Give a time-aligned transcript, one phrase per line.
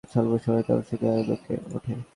[0.03, 1.93] মুসলমানরা তোমাদের নাম শুনতেই আঁৎকে ওঠে।